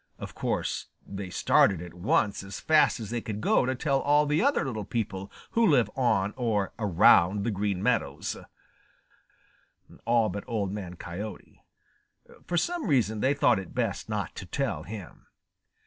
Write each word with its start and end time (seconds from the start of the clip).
Of 0.17 0.33
course 0.33 0.87
they 1.05 1.29
started 1.29 1.79
at 1.79 1.93
once 1.93 2.41
as 2.41 2.59
fast 2.59 2.99
as 2.99 3.11
they 3.11 3.21
could 3.21 3.39
go 3.39 3.67
to 3.67 3.75
tell 3.75 3.99
all 4.01 4.25
the 4.25 4.41
other 4.41 4.65
little 4.65 4.83
people 4.83 5.31
who 5.51 5.63
live 5.67 5.91
on 5.95 6.33
or 6.35 6.73
around 6.79 7.43
the 7.43 7.51
Green 7.51 7.83
Meadows, 7.83 8.35
all 10.05 10.29
but 10.29 10.43
Old 10.47 10.71
Man 10.71 10.95
Coyote. 10.95 11.63
For 12.47 12.57
some 12.57 12.87
reason 12.87 13.19
they 13.19 13.35
thought 13.35 13.59
it 13.59 13.75
best 13.75 14.09
not 14.09 14.33
to 14.37 14.47
tell 14.47 14.81
him. 14.81 15.27